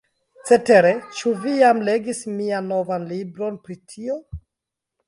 [0.51, 4.19] Cetere, ĉu vi jam legis mian novan libron pri tio?